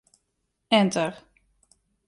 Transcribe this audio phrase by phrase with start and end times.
[0.71, 1.15] Enter.